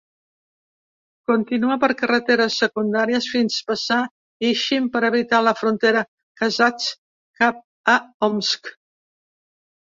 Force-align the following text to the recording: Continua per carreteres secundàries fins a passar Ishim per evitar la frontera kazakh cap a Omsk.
Continua 1.31 1.75
per 1.83 1.89
carreteres 1.99 2.55
secundàries 2.61 3.27
fins 3.33 3.57
a 3.59 3.67
passar 3.73 3.99
Ishim 4.49 4.87
per 4.97 5.03
evitar 5.11 5.43
la 5.49 5.53
frontera 5.61 6.03
kazakh 6.43 6.89
cap 7.43 7.63
a 7.95 7.97
Omsk. 8.31 8.75